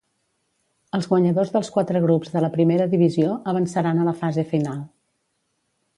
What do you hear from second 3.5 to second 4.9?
avançaran a la fase final.